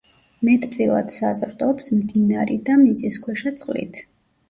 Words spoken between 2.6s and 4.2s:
და მიწისქვეშა წყლით.